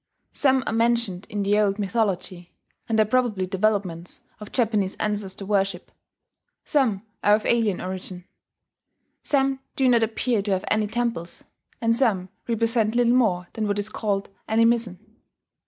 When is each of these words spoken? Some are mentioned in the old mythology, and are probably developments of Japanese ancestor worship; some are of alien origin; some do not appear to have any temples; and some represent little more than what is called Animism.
Some 0.31 0.63
are 0.65 0.73
mentioned 0.73 1.27
in 1.29 1.43
the 1.43 1.59
old 1.59 1.77
mythology, 1.77 2.55
and 2.89 2.99
are 2.99 3.05
probably 3.05 3.45
developments 3.45 4.21
of 4.39 4.51
Japanese 4.51 4.95
ancestor 4.95 5.45
worship; 5.45 5.91
some 6.65 7.03
are 7.23 7.35
of 7.35 7.45
alien 7.45 7.79
origin; 7.79 8.25
some 9.21 9.59
do 9.75 9.87
not 9.87 10.01
appear 10.01 10.41
to 10.41 10.53
have 10.53 10.65
any 10.69 10.87
temples; 10.87 11.43
and 11.79 11.95
some 11.95 12.29
represent 12.47 12.95
little 12.95 13.13
more 13.13 13.45
than 13.53 13.67
what 13.67 13.77
is 13.77 13.89
called 13.89 14.29
Animism. 14.47 14.97